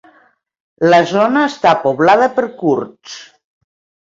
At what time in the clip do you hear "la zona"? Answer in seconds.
0.93-1.43